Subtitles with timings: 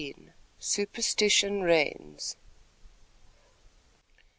[0.57, 2.35] SUPERSTITION REIGNS.